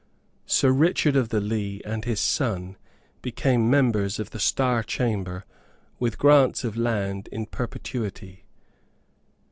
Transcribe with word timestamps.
Sir 0.47 0.71
Richard 0.71 1.15
of 1.15 1.29
the 1.29 1.39
Lee 1.39 1.79
and 1.85 2.05
his 2.05 2.19
son 2.19 2.75
became 3.21 3.69
members 3.69 4.17
of 4.19 4.31
the 4.31 4.39
Star 4.39 4.81
Chamber, 4.81 5.45
with 5.99 6.17
grants 6.17 6.63
of 6.63 6.75
land 6.75 7.29
in 7.31 7.45
perpetuity. 7.45 8.43